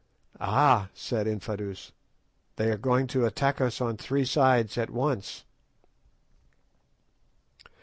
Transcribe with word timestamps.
"Ah," 0.39 0.89
said 0.95 1.27
Infadoos, 1.27 1.91
"they 2.55 2.71
are 2.71 2.77
going 2.79 3.05
to 3.05 3.23
attack 3.27 3.61
us 3.61 3.79
on 3.79 3.97
three 3.97 4.25
sides 4.25 4.75
at 4.75 4.89
once." 4.89 5.45